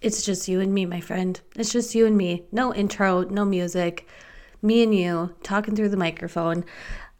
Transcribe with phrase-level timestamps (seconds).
[0.00, 1.40] It's just you and me, my friend.
[1.56, 2.44] It's just you and me.
[2.52, 4.08] No intro, no music.
[4.62, 6.64] Me and you talking through the microphone.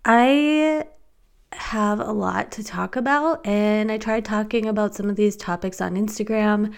[0.04, 0.86] I
[1.52, 5.80] have a lot to talk about, and I tried talking about some of these topics
[5.80, 6.74] on Instagram.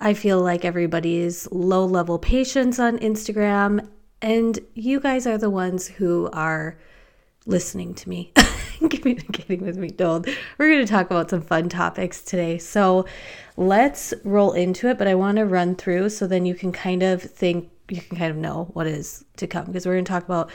[0.00, 3.88] I feel like everybody's low level patience on Instagram,
[4.22, 6.78] and you guys are the ones who are
[7.46, 8.32] listening to me,
[8.90, 9.88] communicating with me.
[9.88, 10.26] Don't.
[10.58, 12.58] We're going to talk about some fun topics today.
[12.58, 13.06] So
[13.56, 17.02] let's roll into it, but I want to run through so then you can kind
[17.02, 20.12] of think, you can kind of know what is to come because we're going to
[20.12, 20.50] talk about.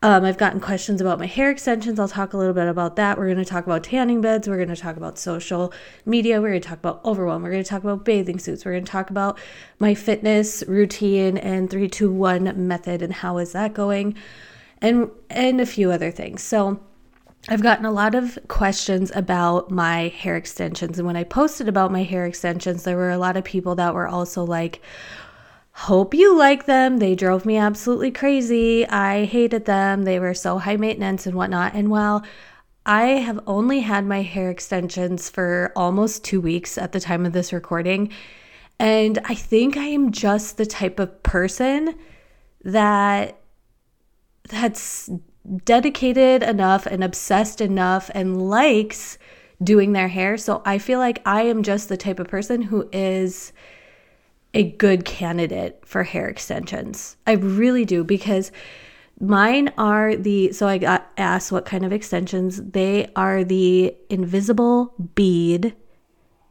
[0.00, 1.98] Um, I've gotten questions about my hair extensions.
[1.98, 3.18] I'll talk a little bit about that.
[3.18, 4.48] We're going to talk about tanning beds.
[4.48, 5.72] We're going to talk about social
[6.06, 6.40] media.
[6.40, 7.42] We're going to talk about overwhelm.
[7.42, 8.64] We're going to talk about bathing suits.
[8.64, 9.40] We're going to talk about
[9.80, 14.14] my fitness routine and 321 method and how is that going
[14.80, 16.42] and and a few other things.
[16.42, 16.80] So
[17.50, 21.90] I've gotten a lot of questions about my hair extensions and when I posted about
[21.90, 24.82] my hair extensions there were a lot of people that were also like
[25.78, 26.98] hope you like them.
[26.98, 28.84] They drove me absolutely crazy.
[28.88, 30.02] I hated them.
[30.02, 31.74] They were so high maintenance and whatnot.
[31.74, 32.24] And while
[32.84, 37.32] I have only had my hair extensions for almost two weeks at the time of
[37.32, 38.10] this recording,
[38.80, 41.94] and I think I am just the type of person
[42.64, 43.40] that
[44.48, 45.08] that's
[45.64, 49.18] dedicated enough and obsessed enough and likes
[49.62, 50.36] doing their hair.
[50.36, 53.52] So I feel like I am just the type of person who is
[54.54, 57.16] a good candidate for hair extensions.
[57.26, 58.50] I really do because
[59.20, 62.62] mine are the so I got asked what kind of extensions.
[62.62, 65.74] They are the invisible bead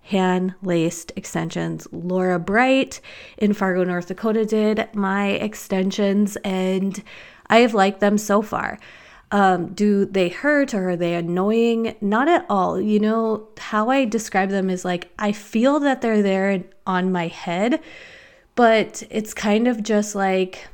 [0.01, 1.85] hand laced extensions.
[1.91, 3.01] Laura Bright
[3.37, 7.03] in Fargo, North Dakota did my extensions and
[7.49, 8.79] I have liked them so far.
[9.29, 11.95] Um, do they hurt or are they annoying?
[11.99, 12.79] Not at all.
[12.79, 17.27] You know, how I describe them is like I feel that they're there on my
[17.27, 17.81] head,
[18.55, 20.67] but it's kind of just like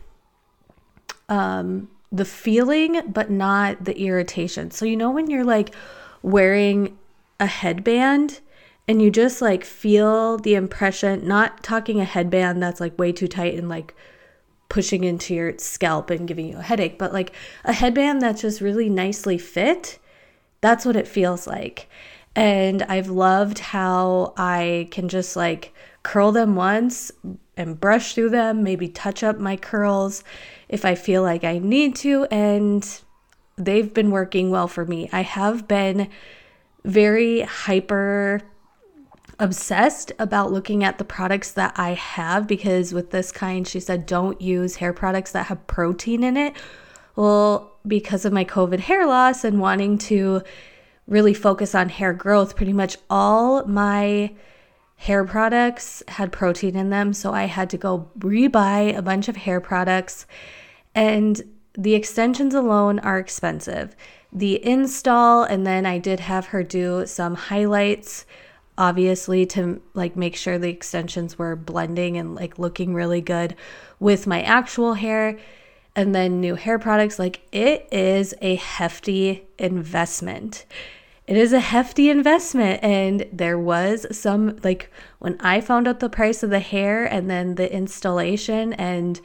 [1.30, 4.70] um, the feeling, but not the irritation.
[4.70, 5.74] So, you know, when you're like
[6.22, 6.98] wearing
[7.40, 8.40] a headband
[8.88, 13.28] and you just like feel the impression, not talking a headband that's like way too
[13.28, 13.96] tight and like
[14.74, 17.32] pushing into your scalp and giving you a headache, but like
[17.64, 20.00] a headband that's just really nicely fit,
[20.62, 21.88] that's what it feels like.
[22.36, 27.12] And I've loved how I can just like curl them once
[27.56, 30.24] and brush through them, maybe touch up my curls
[30.68, 32.26] if I feel like I need to.
[32.32, 32.84] And
[33.56, 35.08] they've been working well for me.
[35.14, 36.10] I have been
[36.84, 38.42] very hyper
[39.40, 44.06] obsessed about looking at the products that I have because with this kind, she said,
[44.06, 46.54] don't use hair products that have protein in it.
[47.16, 50.42] Well, because of my COVID hair loss and wanting to
[51.08, 54.34] really focus on hair growth, pretty much all my
[54.96, 57.14] hair products had protein in them.
[57.14, 60.26] So I had to go rebuy a bunch of hair products.
[60.96, 61.42] And
[61.78, 63.96] the extensions alone are expensive.
[64.32, 68.26] The install, and then I did have her do some highlights
[68.78, 73.56] obviously to like make sure the extensions were blending and like looking really good
[74.00, 75.38] with my actual hair
[75.96, 80.66] and then new hair products like it is a hefty investment.
[81.28, 86.10] It is a hefty investment and there was some like when i found out the
[86.10, 89.22] price of the hair and then the installation and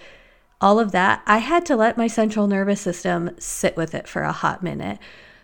[0.61, 4.23] all of that i had to let my central nervous system sit with it for
[4.23, 4.99] a hot minute.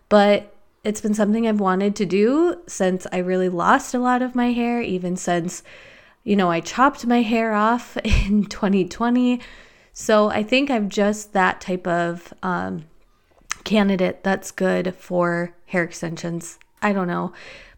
[0.09, 0.54] But
[0.85, 4.53] it's been something I've wanted to do since I really lost a lot of my
[4.53, 5.63] hair, even since,
[6.23, 9.41] you know, I chopped my hair off in 2020.
[9.95, 12.85] So I think I'm just that type of um,
[13.65, 16.59] candidate that's good for hair extensions.
[16.83, 17.33] I don't know,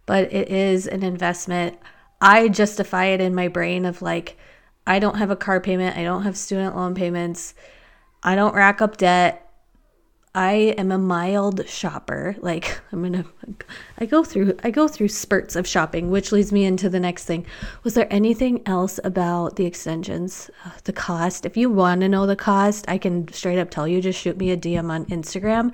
[0.05, 1.79] but it is an investment.
[2.21, 4.37] I justify it in my brain of like,
[4.87, 7.55] I don't have a car payment, I don't have student loan payments,
[8.23, 9.46] I don't rack up debt.
[10.37, 12.37] I am a mild shopper.
[12.41, 13.25] Like I'm gonna,
[13.99, 17.25] I go through, I go through spurts of shopping, which leads me into the next
[17.25, 17.47] thing.
[17.85, 21.47] Was there anything else about the extensions, uh, the cost?
[21.47, 24.03] If you want to know the cost, I can straight up tell you.
[24.03, 25.73] Just shoot me a DM on Instagram.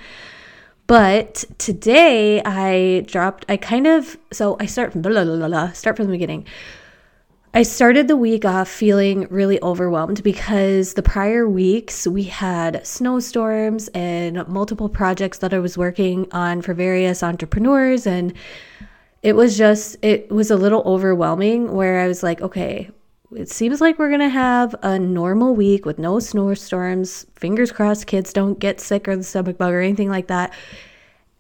[0.86, 3.44] But today I dropped.
[3.48, 6.46] I kind of so I start from blah, blah, blah, start from the beginning.
[7.54, 13.88] I started the week off feeling really overwhelmed because the prior weeks we had snowstorms
[13.88, 18.06] and multiple projects that I was working on for various entrepreneurs.
[18.06, 18.32] And
[19.22, 22.90] it was just, it was a little overwhelming where I was like, okay,
[23.36, 27.26] it seems like we're going to have a normal week with no snowstorms.
[27.36, 30.54] Fingers crossed kids don't get sick or the stomach bug or anything like that.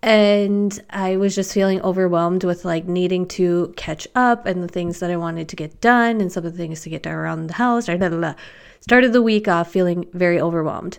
[0.02, 4.98] And I was just feeling overwhelmed with like needing to catch up and the things
[4.98, 7.46] that I wanted to get done and some of the things to get done around
[7.46, 7.86] the house.
[7.86, 8.34] Blah, blah, blah.
[8.80, 10.98] Started the week off feeling very overwhelmed.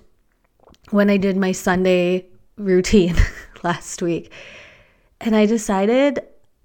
[0.92, 2.28] When I did my Sunday
[2.58, 3.16] routine
[3.64, 4.32] last week,
[5.20, 6.22] and I decided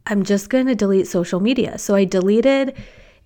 [0.06, 1.76] I'm just going to delete social media.
[1.78, 2.76] So I deleted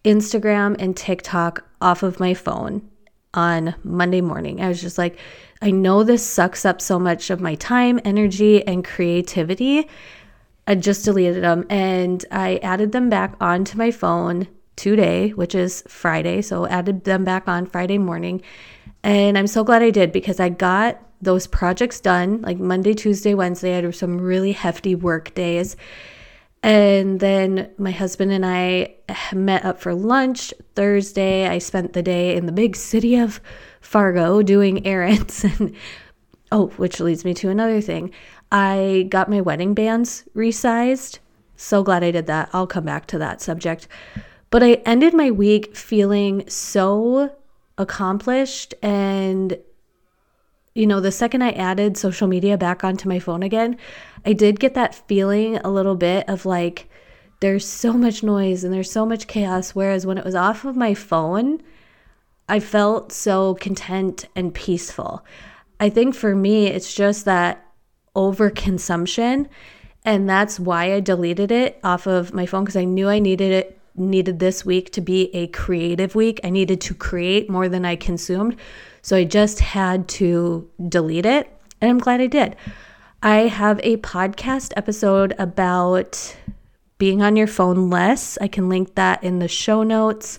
[0.05, 2.89] Instagram and TikTok off of my phone
[3.35, 4.61] on Monday morning.
[4.61, 5.19] I was just like,
[5.61, 9.89] I know this sucks up so much of my time, energy, and creativity.
[10.67, 15.83] I just deleted them and I added them back onto my phone today, which is
[15.89, 16.43] Friday.
[16.43, 18.43] So added them back on Friday morning.
[19.03, 23.35] And I'm so glad I did because I got those projects done like Monday, Tuesday,
[23.35, 23.77] Wednesday.
[23.79, 25.77] I had some really hefty work days.
[26.63, 28.95] And then my husband and I
[29.35, 31.49] met up for lunch Thursday.
[31.49, 33.41] I spent the day in the big city of
[33.81, 35.45] Fargo doing errands.
[35.59, 35.75] And
[36.53, 38.13] oh, which leads me to another thing.
[38.53, 41.19] I got my wedding bands resized.
[41.57, 42.51] So glad I did that.
[42.53, 43.89] I'll come back to that subject.
[44.51, 47.35] But I ended my week feeling so
[47.79, 49.59] accomplished and
[50.75, 53.77] you know, the second I added social media back onto my phone again,
[54.25, 56.89] I did get that feeling a little bit of like
[57.41, 59.71] there's so much noise and there's so much chaos.
[59.71, 61.61] Whereas when it was off of my phone,
[62.49, 65.25] I felt so content and peaceful.
[65.81, 67.67] I think for me, it's just that
[68.15, 69.49] overconsumption.
[70.05, 73.53] And that's why I deleted it off of my phone because I knew I needed
[73.53, 76.41] it needed this week to be a creative week.
[76.43, 78.57] I needed to create more than I consumed.
[79.03, 81.51] So I just had to delete it.
[81.81, 82.57] And I'm glad I did.
[83.23, 86.37] I have a podcast episode about
[86.99, 88.39] being on your phone less.
[88.41, 90.39] I can link that in the show notes.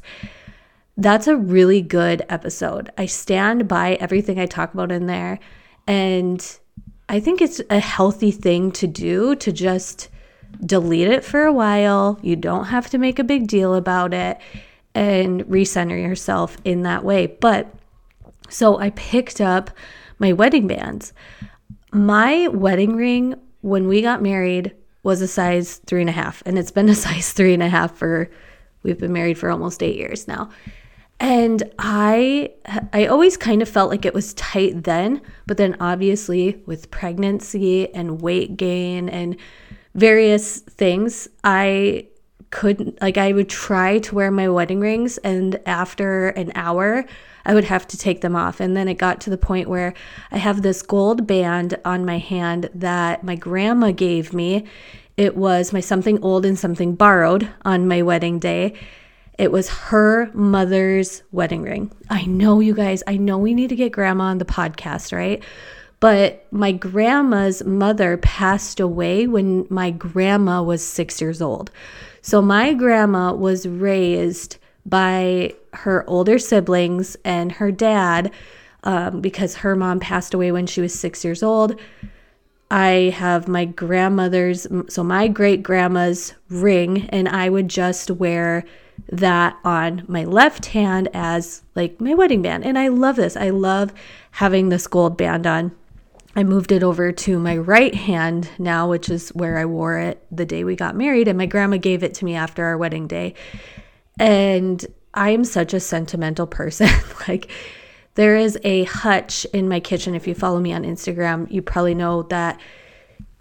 [0.95, 2.89] That's a really good episode.
[2.98, 5.39] I stand by everything I talk about in there.
[5.88, 6.60] And
[7.10, 10.10] I think it's a healthy thing to do to just
[10.65, 12.19] delete it for a while.
[12.21, 14.38] You don't have to make a big deal about it
[14.95, 17.27] and recenter yourself in that way.
[17.27, 17.74] But
[18.53, 19.71] so I picked up
[20.19, 21.13] my wedding bands.
[21.91, 26.57] My wedding ring when we got married was a size three and a half, and
[26.57, 28.29] it's been a size three and a half for
[28.83, 30.50] we've been married for almost eight years now.
[31.19, 32.51] And I
[32.91, 37.94] I always kind of felt like it was tight then, but then obviously with pregnancy
[37.94, 39.38] and weight gain and
[39.95, 42.07] various things, I
[42.53, 47.03] couldn't like I would try to wear my wedding rings and after an hour
[47.45, 48.59] I would have to take them off.
[48.59, 49.95] And then it got to the point where
[50.31, 54.65] I have this gold band on my hand that my grandma gave me.
[55.17, 58.75] It was my something old and something borrowed on my wedding day.
[59.39, 61.91] It was her mother's wedding ring.
[62.11, 65.44] I know, you guys, I know we need to get grandma on the podcast, right?
[66.00, 71.71] But my grandma's mother passed away when my grandma was six years old.
[72.23, 78.31] So my grandma was raised by her older siblings and her dad
[78.83, 81.79] um, because her mom passed away when she was six years old.
[82.71, 88.63] I have my grandmother's, so my great grandma's ring, and I would just wear
[89.11, 92.63] that on my left hand as like my wedding band.
[92.63, 93.35] And I love this.
[93.35, 93.93] I love
[94.31, 95.75] having this gold band on.
[96.35, 100.25] I moved it over to my right hand now, which is where I wore it
[100.31, 101.27] the day we got married.
[101.27, 103.35] And my grandma gave it to me after our wedding day.
[104.19, 104.83] And
[105.13, 106.89] I'm such a sentimental person.
[107.27, 107.51] like,
[108.15, 110.15] there is a hutch in my kitchen.
[110.15, 112.60] If you follow me on Instagram, you probably know that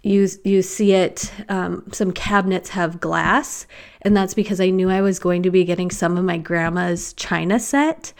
[0.01, 1.31] you you see it.
[1.47, 3.67] Um, some cabinets have glass,
[4.01, 7.13] and that's because I knew I was going to be getting some of my grandma's
[7.13, 8.13] china set,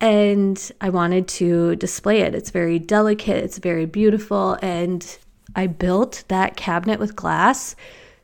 [0.00, 2.34] and I wanted to display it.
[2.34, 3.44] It's very delicate.
[3.44, 5.18] It's very beautiful, and
[5.56, 7.76] I built that cabinet with glass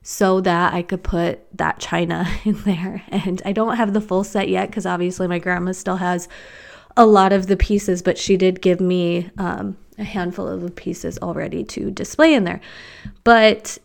[0.02, 3.02] so that I could put that china in there.
[3.08, 6.28] And I don't have the full set yet because obviously my grandma still has
[6.96, 10.70] a lot of the pieces, but she did give me um, a handful of the
[10.70, 12.60] pieces already to display in there.
[13.24, 13.78] But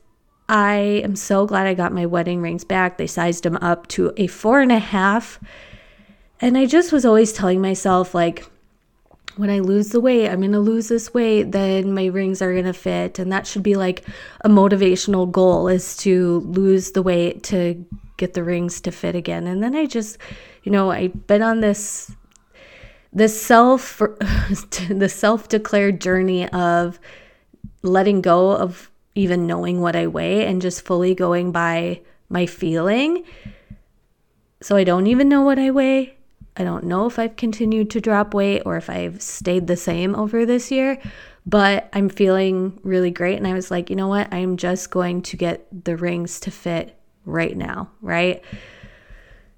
[0.48, 2.98] I am so glad I got my wedding rings back.
[2.98, 5.40] They sized them up to a four and a half.
[6.42, 8.46] And I just was always telling myself, like,
[9.38, 12.54] when I lose the weight, I'm going to lose this weight, then my rings are
[12.54, 13.20] going to fit.
[13.20, 14.06] And that should be like
[14.42, 17.86] a motivational goal is to lose the weight to
[18.18, 19.48] get the rings to fit again.
[19.48, 20.18] And then I just,
[20.64, 22.12] you know, I've been on this
[23.12, 23.98] this self
[24.90, 27.00] the self-declared journey of
[27.82, 33.24] letting go of even knowing what I weigh and just fully going by my feeling.
[34.62, 36.15] So I don't even know what I weigh.
[36.58, 40.16] I don't know if I've continued to drop weight or if I've stayed the same
[40.16, 40.98] over this year,
[41.46, 43.38] but I'm feeling really great.
[43.38, 44.34] And I was like, you know what?
[44.34, 48.44] I'm just going to get the rings to fit right now, right?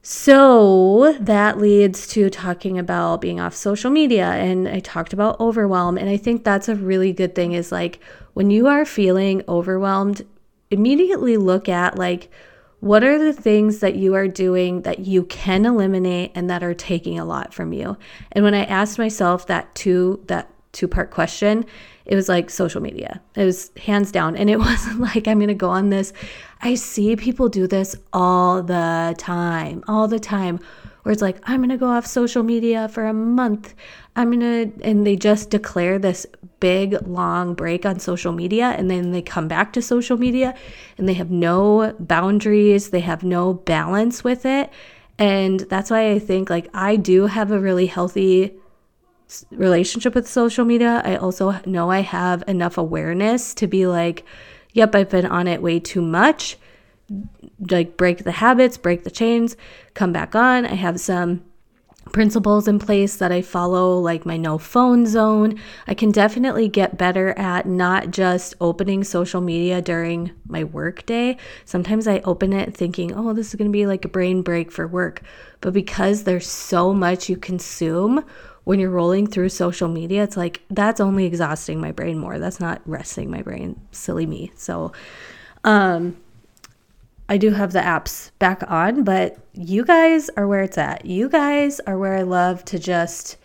[0.01, 4.29] So that leads to talking about being off social media.
[4.29, 5.97] And I talked about overwhelm.
[5.97, 7.99] And I think that's a really good thing is like
[8.33, 10.25] when you are feeling overwhelmed,
[10.71, 12.31] immediately look at like,
[12.79, 16.73] what are the things that you are doing that you can eliminate and that are
[16.73, 17.97] taking a lot from you?
[18.31, 21.65] And when I asked myself that two that two part question,
[22.05, 23.21] it was like social media.
[23.35, 24.35] It was hands down.
[24.35, 26.13] And it wasn't like I'm going to go on this.
[26.61, 30.59] I see people do this all the time, all the time,
[31.03, 33.75] where it's like, I'm going to go off social media for a month.
[34.15, 34.39] I'm going
[34.71, 36.25] to, and they just declare this
[36.59, 38.69] big, long break on social media.
[38.77, 40.55] And then they come back to social media
[40.97, 44.71] and they have no boundaries, they have no balance with it.
[45.19, 48.57] And that's why I think like I do have a really healthy
[49.51, 54.23] relationship with social media, I also know I have enough awareness to be like,
[54.73, 56.57] yep, I've been on it way too much.
[57.59, 59.55] Like, break the habits, break the chains,
[59.93, 60.65] come back on.
[60.65, 61.43] I have some
[62.11, 65.59] principles in place that I follow, like my no phone zone.
[65.87, 71.37] I can definitely get better at not just opening social media during my work day.
[71.65, 74.71] Sometimes I open it thinking, oh, this is going to be like a brain break
[74.71, 75.21] for work.
[75.61, 78.23] But because there's so much you consume,
[78.63, 82.37] when you're rolling through social media, it's like that's only exhausting my brain more.
[82.37, 83.79] That's not resting my brain.
[83.91, 84.51] Silly me.
[84.55, 84.91] So,
[85.63, 86.17] um,
[87.29, 91.05] I do have the apps back on, but you guys are where it's at.
[91.05, 93.35] You guys are where I love to just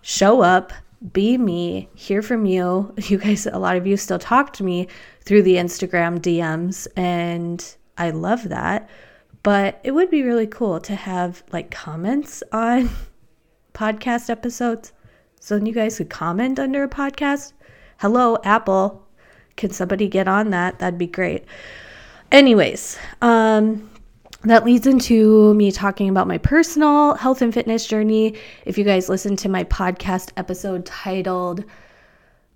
[0.00, 0.72] show up,
[1.12, 2.92] be me, hear from you.
[3.08, 4.88] You guys, a lot of you still talk to me
[5.20, 7.64] through the Instagram DMs, and
[7.96, 8.88] I love that.
[9.44, 12.90] But it would be really cool to have like comments on
[13.72, 14.92] podcast episodes.
[15.40, 17.52] So then you guys could comment under a podcast.
[17.98, 19.06] Hello, Apple.
[19.56, 20.80] Can somebody get on that?
[20.80, 21.44] That'd be great.
[22.32, 23.90] Anyways, um,
[24.44, 28.36] that leads into me talking about my personal health and fitness journey.
[28.64, 31.62] If you guys listen to my podcast episode titled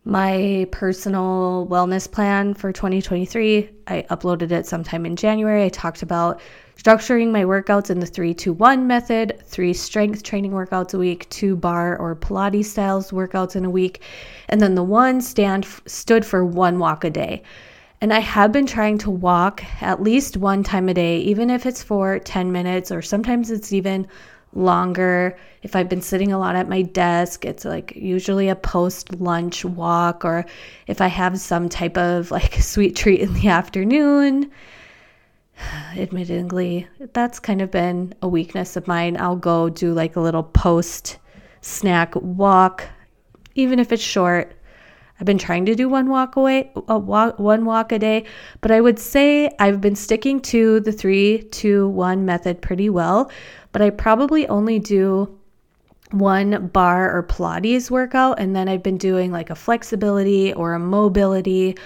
[0.07, 5.67] My Personal Wellness Plan for 2023, I uploaded it sometime in January.
[5.67, 6.41] I talked about
[6.79, 11.29] structuring my workouts in the 3 to 1 method, three strength training workouts a week,
[11.29, 14.01] two barre or Pilates styles workouts in a week,
[14.49, 17.43] and then the one stand stood for one walk a day.
[18.01, 21.65] And I have been trying to walk at least one time a day, even if
[21.65, 24.07] it's for 10 minutes or sometimes it's even
[24.53, 25.37] longer.
[25.63, 29.65] If I've been sitting a lot at my desk, it's like usually a post lunch
[29.65, 30.45] walk, or
[30.87, 34.51] if I have some type of like sweet treat in the afternoon,
[35.97, 39.17] admittedly, that's kind of been a weakness of mine.
[39.19, 41.19] I'll go do like a little post
[41.61, 42.87] snack walk,
[43.55, 44.53] even if it's short.
[45.19, 48.25] I've been trying to do one walk away, a walk, one walk a day,
[48.61, 53.31] but I would say I've been sticking to the three, two, one method pretty well.
[53.73, 55.39] But I probably only do
[56.11, 60.79] one barre or Pilates workout, and then I've been doing like a flexibility or a
[60.79, 61.77] mobility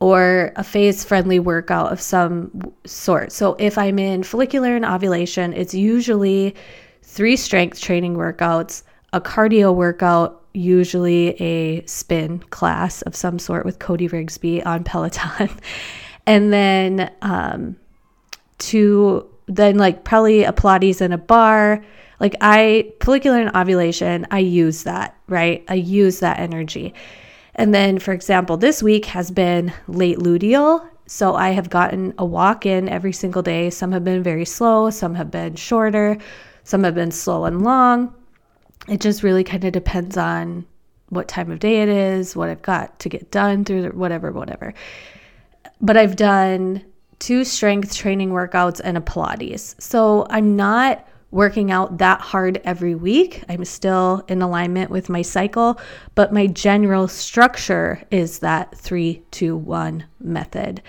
[0.00, 2.50] or a phase friendly workout of some
[2.84, 3.32] sort.
[3.32, 6.54] So if I'm in follicular and ovulation, it's usually
[7.02, 8.82] three strength training workouts,
[9.12, 15.50] a cardio workout, usually a spin class of some sort with Cody Rigsby on Peloton.
[16.26, 17.76] and then um
[18.58, 21.84] to then like probably a Pilates and a barre.
[22.18, 25.64] Like I follicular and ovulation, I use that, right?
[25.68, 26.94] I use that energy.
[27.54, 30.86] And then, for example, this week has been late luteal.
[31.06, 33.70] So I have gotten a walk in every single day.
[33.70, 36.18] Some have been very slow, some have been shorter,
[36.64, 38.14] some have been slow and long.
[38.88, 40.66] It just really kind of depends on
[41.08, 44.32] what time of day it is, what I've got to get done through the, whatever,
[44.32, 44.74] whatever.
[45.80, 46.84] But I've done
[47.18, 49.80] two strength training workouts and a Pilates.
[49.80, 53.42] So I'm not working out that hard every week.
[53.48, 55.78] I'm still in alignment with my cycle,
[56.14, 60.82] but my general structure is that three, two, one method.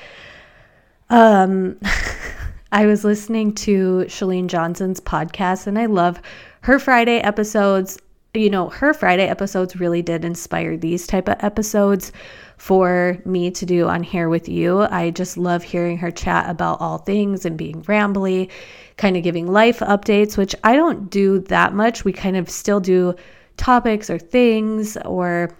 [1.09, 1.79] Um,
[2.71, 6.21] I was listening to Chalene Johnson's podcast and I love
[6.61, 7.97] her Friday episodes.
[8.33, 12.11] You know, her Friday episodes really did inspire these type of episodes
[12.57, 14.81] for me to do on here with you.
[14.81, 18.49] I just love hearing her chat about all things and being rambly
[18.97, 22.03] kind of giving life updates, which I don't do that much.
[22.03, 23.15] We kind of still do
[23.55, 25.55] topics or things or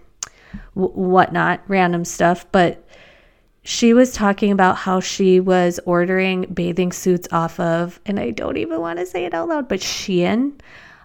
[0.74, 2.46] whatnot, random stuff.
[2.52, 2.84] But
[3.68, 8.56] she was talking about how she was ordering bathing suits off of, and I don't
[8.56, 10.54] even want to say it out loud, but Shein.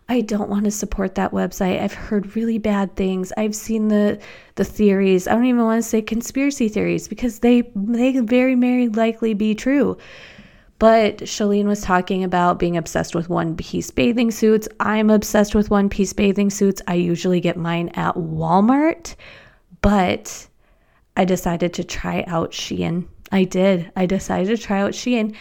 [0.09, 1.81] I don't want to support that website.
[1.81, 3.33] I've heard really bad things.
[3.37, 4.21] I've seen the
[4.54, 5.26] the theories.
[5.26, 9.57] I don't even want to say conspiracy theories because they they very very likely be
[9.57, 9.99] true.
[10.78, 14.69] But Chalene was talking about being obsessed with one piece bathing suits.
[14.78, 16.81] I'm obsessed with one piece bathing suits.
[16.87, 19.16] I usually get mine at Walmart,
[19.81, 20.47] but
[21.16, 23.07] I decided to try out Shein.
[23.31, 23.90] I did.
[23.97, 25.35] I decided to try out Shein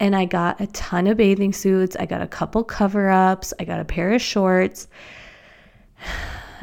[0.00, 1.96] and I got a ton of bathing suits.
[1.96, 3.52] I got a couple cover ups.
[3.58, 4.88] I got a pair of shorts.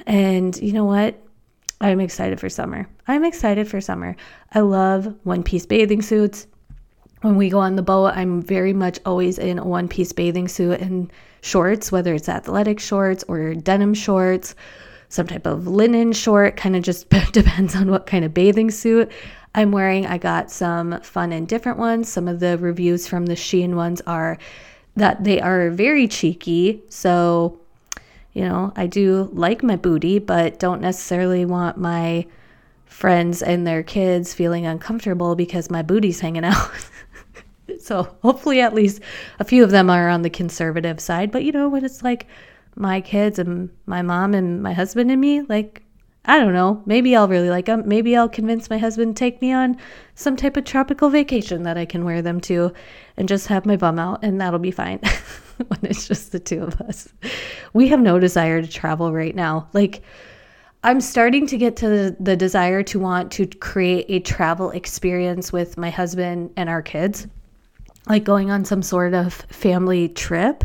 [0.07, 1.19] And you know what?
[1.81, 2.87] I'm excited for summer.
[3.07, 4.15] I'm excited for summer.
[4.53, 6.45] I love one piece bathing suits
[7.25, 10.47] when we go on the boat, I'm very much always in a one piece bathing
[10.47, 14.53] suit and shorts, whether it's athletic shorts or denim shorts,
[15.09, 19.11] some type of linen short, kind of just depends on what kind of bathing suit
[19.53, 20.05] I'm wearing.
[20.05, 22.09] I got some fun and different ones.
[22.09, 24.37] Some of the reviews from the Shein ones are
[24.95, 26.81] that they are very cheeky.
[26.89, 27.59] So,
[28.33, 32.25] you know, I do like my booty, but don't necessarily want my
[32.85, 36.71] friends and their kids feeling uncomfortable because my booty's hanging out.
[37.79, 39.01] So hopefully, at least
[39.39, 41.31] a few of them are on the conservative side.
[41.31, 42.27] But you know, when it's like
[42.75, 45.83] my kids and my mom and my husband and me, like,
[46.25, 47.83] I don't know, maybe I'll really like them.
[47.85, 49.77] Maybe I'll convince my husband to take me on
[50.15, 52.73] some type of tropical vacation that I can wear them to
[53.15, 54.99] and just have my bum out, and that'll be fine
[55.67, 57.07] when it's just the two of us.
[57.73, 59.69] We have no desire to travel right now.
[59.73, 60.01] Like,
[60.83, 65.51] I'm starting to get to the, the desire to want to create a travel experience
[65.51, 67.27] with my husband and our kids
[68.07, 70.63] like going on some sort of family trip.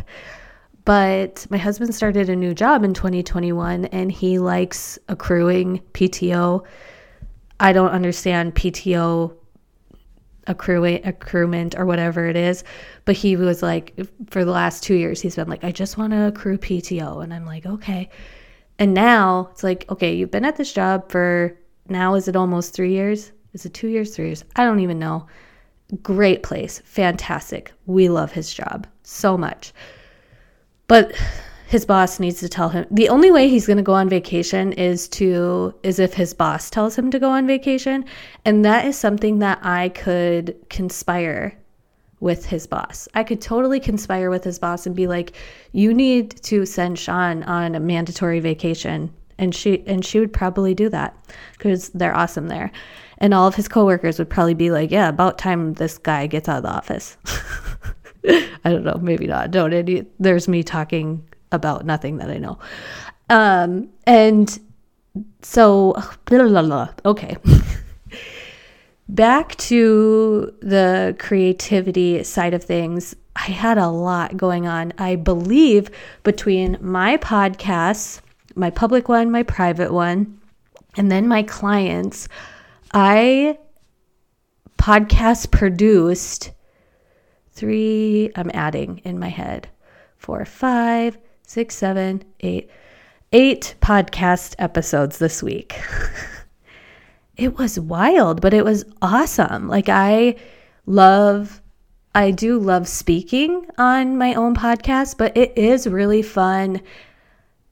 [0.91, 6.65] But my husband started a new job in 2021 and he likes accruing PTO.
[7.61, 9.33] I don't understand PTO
[10.47, 12.65] accruing accruement or whatever it is
[13.05, 13.97] but he was like
[14.31, 17.33] for the last 2 years he's been like I just want to accrue PTO and
[17.33, 18.09] I'm like okay
[18.77, 21.57] and now it's like okay you've been at this job for
[21.87, 24.99] now is it almost 3 years is it 2 years 3 years I don't even
[24.99, 25.25] know
[26.03, 27.73] Great place, fantastic.
[27.85, 29.73] We love his job so much.
[30.91, 31.13] But
[31.67, 34.73] his boss needs to tell him the only way he's going to go on vacation
[34.73, 38.03] is to is if his boss tells him to go on vacation
[38.43, 41.57] and that is something that I could conspire
[42.19, 43.07] with his boss.
[43.13, 45.31] I could totally conspire with his boss and be like,
[45.71, 50.75] "You need to send Sean on a mandatory vacation." And she and she would probably
[50.75, 51.15] do that
[51.59, 52.69] cuz they're awesome there.
[53.17, 56.49] And all of his coworkers would probably be like, yeah, about time this guy gets
[56.49, 57.15] out of the office.
[58.29, 59.51] I don't know, maybe not.
[59.51, 62.59] Don't any, there's me talking about nothing that I know.
[63.29, 64.59] Um, and
[65.41, 65.93] so,
[66.25, 66.89] blah, blah, blah.
[67.05, 67.37] okay.
[69.09, 74.93] Back to the creativity side of things, I had a lot going on.
[74.97, 75.89] I believe
[76.23, 78.21] between my podcasts,
[78.55, 80.39] my public one, my private one,
[80.95, 82.27] and then my clients,
[82.93, 83.57] I
[84.77, 86.51] podcast produced
[87.51, 89.67] three, I'm adding in my head
[90.17, 92.69] four, five, six, seven, eight,
[93.31, 95.79] eight podcast episodes this week.
[97.37, 99.67] it was wild, but it was awesome.
[99.67, 100.35] Like, I
[100.85, 101.61] love,
[102.13, 106.81] I do love speaking on my own podcast, but it is really fun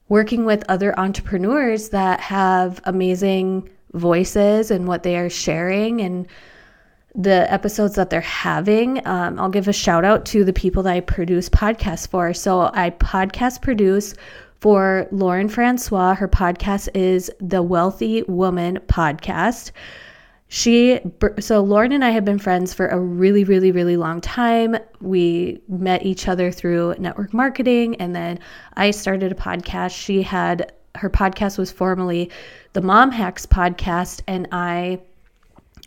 [0.07, 6.27] working with other entrepreneurs that have amazing voices and what they are sharing and
[7.15, 9.05] the episodes that they're having.
[9.07, 12.33] Um, I'll give a shout out to the people that I produce podcasts for.
[12.33, 14.13] So I podcast produce
[14.59, 16.15] for Lauren Francois.
[16.15, 19.71] Her podcast is the Wealthy Woman Podcast.
[20.51, 20.99] She,
[21.39, 24.75] so Lauren and I have been friends for a really, really, really long time.
[24.99, 28.39] We met each other through network marketing, and then
[28.73, 29.91] I started a podcast.
[29.91, 32.31] She had her podcast was formerly
[32.73, 34.99] the Mom Hacks podcast, and I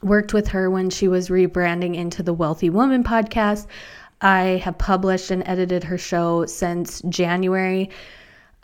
[0.03, 3.67] worked with her when she was rebranding into the Wealthy Woman podcast.
[4.21, 7.91] I have published and edited her show since January.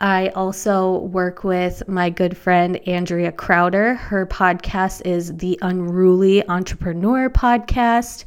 [0.01, 3.95] I also work with my good friend Andrea Crowder.
[3.95, 8.23] Her podcast is the Unruly Entrepreneur Podcast.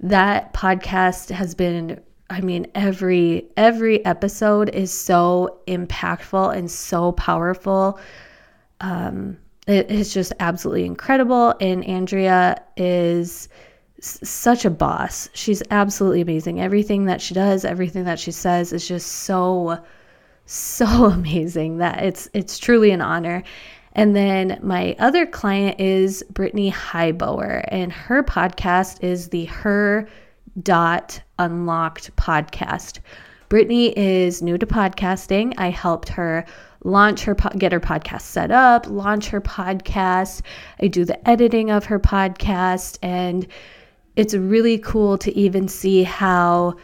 [0.00, 7.98] That podcast has been I mean every every episode is so impactful and so powerful.
[8.80, 9.38] Um,
[9.70, 13.48] it is just absolutely incredible, and Andrea is
[14.00, 15.28] such a boss.
[15.34, 16.60] She's absolutely amazing.
[16.60, 19.78] Everything that she does, everything that she says is just so
[20.46, 23.42] so amazing that it's it's truly an honor.
[23.92, 30.08] And then my other client is Brittany Highbower, and her podcast is the Her
[30.62, 33.00] Dot Unlocked podcast.
[33.48, 35.54] Brittany is new to podcasting.
[35.58, 36.44] I helped her
[36.84, 40.42] launch her get her podcast set up, launch her podcast.
[40.80, 43.46] I do the editing of her podcast and
[44.16, 46.74] it's really cool to even see how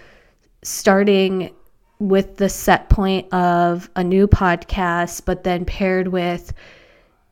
[0.62, 1.50] starting
[1.98, 6.52] with the set point of a new podcast but then paired with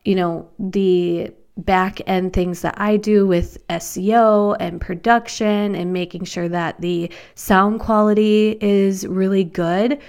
[0.05, 6.25] you know the back end things that I do with SEO and production and making
[6.25, 10.01] sure that the sound quality is really good.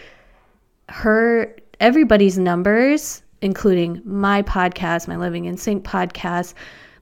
[0.90, 6.54] Her everybody's numbers, including my podcast, my Living in Sync podcast,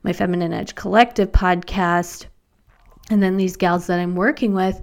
[0.03, 2.25] my Feminine Edge Collective podcast,
[3.09, 4.81] and then these gals that I'm working with,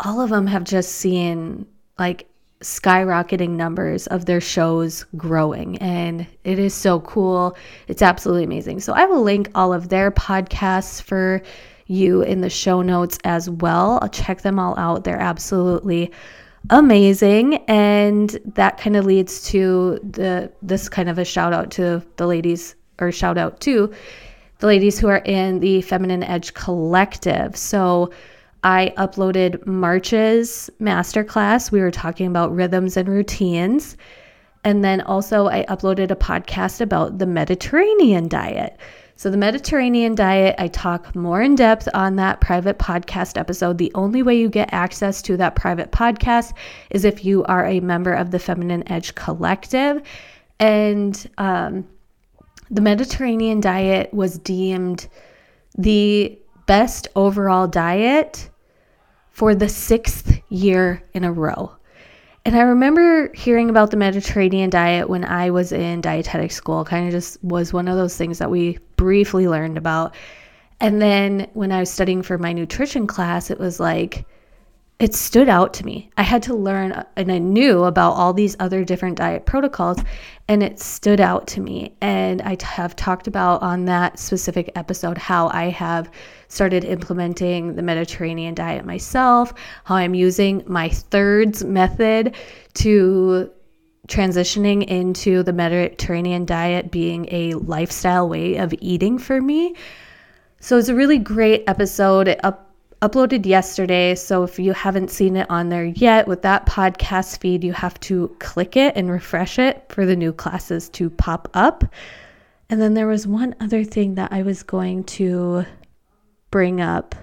[0.00, 1.66] all of them have just seen
[1.98, 2.28] like
[2.60, 7.56] skyrocketing numbers of their shows growing and it is so cool.
[7.88, 8.80] It's absolutely amazing.
[8.80, 11.42] So i will link all of their podcasts for
[11.86, 13.98] you in the show notes as well.
[14.00, 15.04] I'll check them all out.
[15.04, 16.10] They're absolutely
[16.70, 22.02] amazing and that kind of leads to the this kind of a shout out to
[22.16, 23.92] the ladies or shout out to
[24.60, 28.10] the ladies who are in the feminine edge collective so
[28.64, 31.70] I uploaded March's masterclass.
[31.70, 33.98] We were talking about rhythms and routines.
[34.64, 38.78] And then also, I uploaded a podcast about the Mediterranean diet.
[39.16, 43.78] So, the Mediterranean diet, I talk more in depth on that private podcast episode.
[43.78, 46.52] The only way you get access to that private podcast
[46.90, 50.02] is if you are a member of the Feminine Edge Collective.
[50.58, 51.86] And um,
[52.70, 55.06] the Mediterranean diet was deemed
[55.78, 58.50] the best overall diet
[59.30, 61.72] for the sixth year in a row.
[62.44, 67.06] And I remember hearing about the Mediterranean diet when I was in dietetic school, kind
[67.06, 70.14] of just was one of those things that we briefly learned about.
[70.80, 74.24] And then when I was studying for my nutrition class, it was like,
[74.98, 76.08] it stood out to me.
[76.16, 79.98] I had to learn, and I knew about all these other different diet protocols,
[80.48, 81.94] and it stood out to me.
[82.00, 86.10] And I have talked about on that specific episode how I have
[86.48, 89.52] started implementing the Mediterranean diet myself,
[89.84, 92.34] how I'm using my thirds method
[92.74, 93.50] to
[94.08, 99.74] transitioning into the Mediterranean diet being a lifestyle way of eating for me.
[100.60, 102.28] So it's a really great episode.
[102.28, 104.14] It up uploaded yesterday.
[104.14, 108.00] So if you haven't seen it on there yet with that podcast feed, you have
[108.00, 111.84] to click it and refresh it for the new classes to pop up.
[112.70, 115.66] And then there was one other thing that I was going to
[116.50, 117.14] bring up,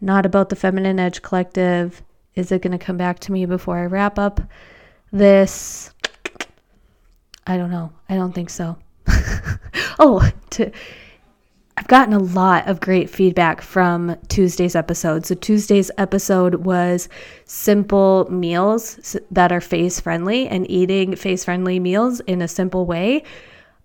[0.00, 2.00] not about the Feminine Edge Collective.
[2.36, 4.40] Is it going to come back to me before I wrap up
[5.12, 5.92] this?
[7.46, 7.92] I don't know.
[8.08, 8.78] I don't think so.
[9.98, 10.70] oh, to
[11.76, 15.26] I've gotten a lot of great feedback from Tuesday's episode.
[15.26, 17.08] So, Tuesday's episode was
[17.44, 23.24] simple meals that are phase friendly and eating phase friendly meals in a simple way.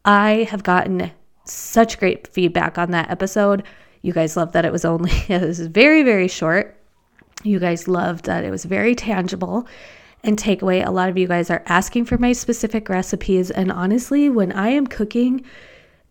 [0.06, 1.12] I have gotten
[1.46, 3.63] such great feedback on that episode.
[4.02, 6.78] You guys loved that it was only, it was very, very short.
[7.44, 9.66] You guys loved that it was very tangible.
[10.23, 13.51] And takeaway, a lot of you guys are asking for my specific recipes.
[13.51, 15.43] And honestly, when I am cooking,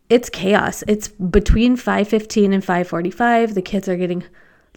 [0.08, 0.84] it's chaos.
[0.86, 3.54] It's between 5:15 and 5:45.
[3.54, 4.24] The kids are getting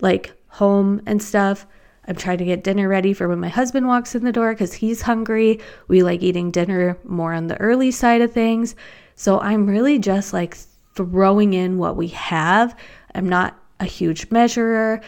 [0.02, 1.68] like home and stuff.
[2.08, 4.74] I'm trying to get dinner ready for when my husband walks in the door cuz
[4.74, 5.60] he's hungry.
[5.88, 8.76] We like eating dinner more on the early side of things.
[9.16, 10.58] So I'm really just like
[10.96, 12.76] throwing in what we have.
[13.14, 15.02] I'm not a huge measurer.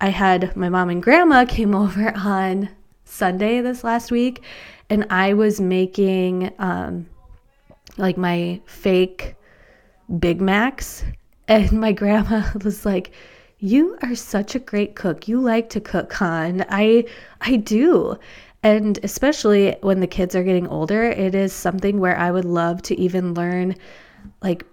[0.00, 2.68] I had my mom and grandma came over on
[3.04, 4.42] Sunday this last week
[4.90, 7.06] and I was making um
[7.96, 9.36] like my fake
[10.18, 11.04] Big Macs.
[11.46, 13.10] And my grandma was like,
[13.58, 15.28] "You are such a great cook.
[15.28, 17.04] You like to cook, hon." I
[17.42, 18.16] I do.
[18.62, 22.80] And especially when the kids are getting older, it is something where I would love
[22.84, 23.74] to even learn
[24.42, 24.64] like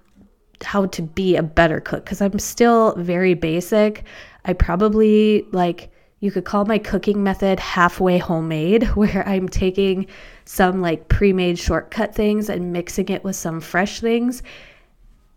[0.64, 4.06] how to be a better cook cuz I'm still very basic.
[4.46, 10.08] I probably like you could call my cooking method halfway homemade, where I'm taking
[10.46, 14.42] some like pre made shortcut things and mixing it with some fresh things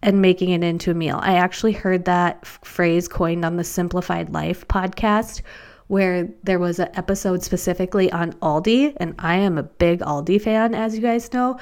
[0.03, 1.19] and making it into a meal.
[1.23, 5.41] I actually heard that phrase coined on the Simplified Life podcast,
[5.87, 10.75] where there was an episode specifically on Aldi, and I am a big Aldi fan,
[10.75, 11.59] as you guys know.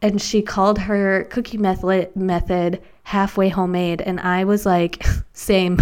[0.00, 5.78] And she called her cookie method method halfway homemade, and I was like, same,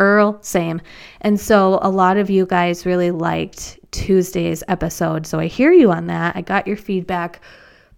[0.00, 0.80] girl, same.
[1.20, 5.92] And so a lot of you guys really liked Tuesday's episode, so I hear you
[5.92, 6.34] on that.
[6.34, 7.42] I got your feedback,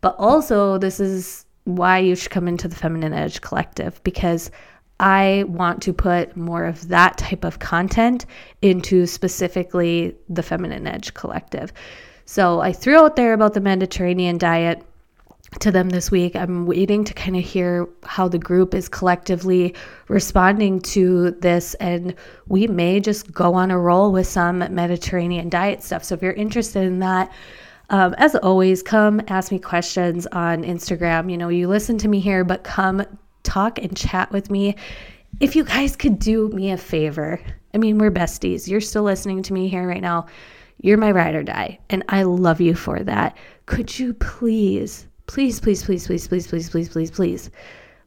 [0.01, 4.51] but also this is why you should come into the Feminine Edge Collective because
[4.99, 8.27] I want to put more of that type of content
[8.62, 11.73] into specifically the Feminine Edge Collective.
[12.25, 14.83] So I threw out there about the Mediterranean diet
[15.61, 16.35] to them this week.
[16.35, 19.75] I'm waiting to kind of hear how the group is collectively
[20.09, 22.15] responding to this, and
[22.49, 26.05] we may just go on a roll with some Mediterranean diet stuff.
[26.05, 27.31] So if you're interested in that,
[27.91, 31.31] um, as always, come ask me questions on Instagram.
[31.31, 33.05] You know, you listen to me here, but come
[33.43, 34.77] talk and chat with me.
[35.41, 37.41] If you guys could do me a favor,
[37.75, 38.69] I mean, we're besties.
[38.69, 40.27] You're still listening to me here right now.
[40.81, 43.37] You're my ride or die, and I love you for that.
[43.67, 47.51] Could you please please, please, please, please, please, please, please, please, please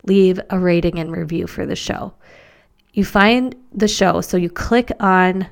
[0.06, 2.14] leave a rating and review for the show.
[2.94, 5.48] You find the show, so you click on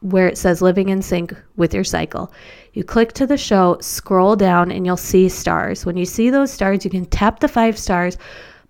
[0.00, 2.32] where it says living in sync with your cycle.
[2.72, 5.84] You click to the show, scroll down, and you'll see stars.
[5.84, 8.16] When you see those stars, you can tap the five stars.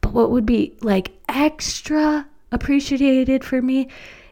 [0.01, 3.89] But what would be like extra appreciated for me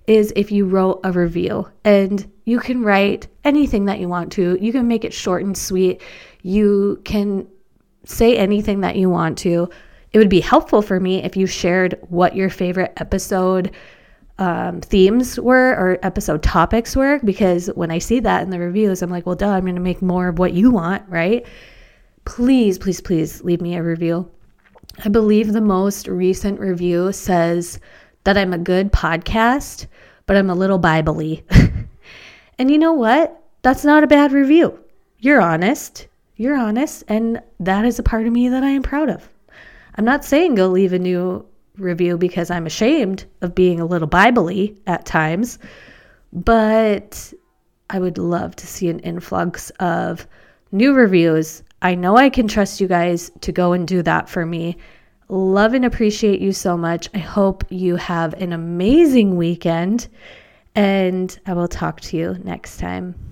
[0.06, 4.56] is if you wrote a review and you can write anything that you want to.
[4.60, 6.00] You can make it short and sweet.
[6.42, 7.46] You can
[8.06, 9.68] say anything that you want to.
[10.12, 13.72] It would be helpful for me if you shared what your favorite episode
[14.38, 19.02] um, themes were or episode topics were, because when I see that in the reviews,
[19.02, 21.46] I'm like, well, duh, I'm going to make more of what you want, right?
[22.24, 24.30] Please, please, please leave me a review.
[25.04, 27.78] I believe the most recent review says
[28.24, 29.86] that I'm a good podcast,
[30.26, 31.20] but I'm a little Bible
[32.58, 33.42] and you know what?
[33.62, 34.78] That's not a bad review.
[35.18, 36.08] You're honest.
[36.36, 39.28] You're honest, and that is a part of me that I am proud of.
[39.94, 41.46] I'm not saying go leave a new
[41.78, 45.58] review because I'm ashamed of being a little biblically at times,
[46.32, 47.32] but
[47.88, 50.26] I would love to see an influx of
[50.72, 51.62] new reviews.
[51.80, 54.76] I know I can trust you guys to go and do that for me.
[55.28, 57.08] Love and appreciate you so much.
[57.14, 60.08] I hope you have an amazing weekend,
[60.74, 63.25] and I will talk to you next time.